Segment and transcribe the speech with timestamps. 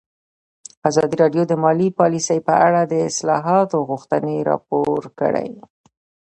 [0.89, 5.49] ازادي راډیو د مالي پالیسي په اړه د اصلاحاتو غوښتنې راپور کړې.